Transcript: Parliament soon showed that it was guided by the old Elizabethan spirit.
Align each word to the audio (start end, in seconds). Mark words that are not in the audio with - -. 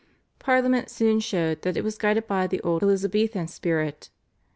Parliament 0.39 0.89
soon 0.89 1.19
showed 1.19 1.61
that 1.61 1.77
it 1.77 1.83
was 1.83 1.95
guided 1.99 2.25
by 2.25 2.47
the 2.47 2.59
old 2.61 2.81
Elizabethan 2.81 3.47
spirit. 3.47 4.09